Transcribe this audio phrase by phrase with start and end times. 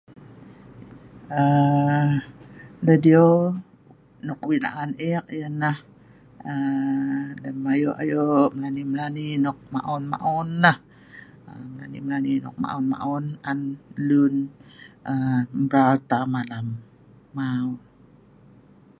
[1.39, 2.11] aa
[2.87, 3.25] radio
[4.25, 5.77] nok weik la'an ek ianah
[6.51, 10.77] aa lem ayok ayok menani menani nok maon maon nah
[11.49, 12.33] aa menani menani
[12.63, 13.61] maon on
[14.07, 14.35] lun
[15.11, 15.37] aa
[15.69, 16.67] mral tam alam,
[17.37, 17.67] mau